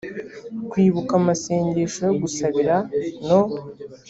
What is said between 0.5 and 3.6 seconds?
kwibuka amasengesho yo gusabira no